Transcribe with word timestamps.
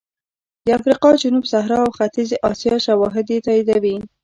د 0.65 0.67
افریقا 0.77 1.09
جنوب 1.21 1.45
صحرا 1.51 1.79
او 1.85 1.89
ختیځې 1.97 2.37
اسیا 2.51 2.75
شواهد 2.85 3.25
یې 3.33 3.39
تاییدوي 3.47 3.95